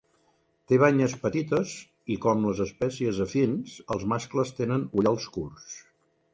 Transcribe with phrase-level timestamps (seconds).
[0.69, 5.81] Té banyes petites i, com les espècies afins, els mascles tenen ullals curts.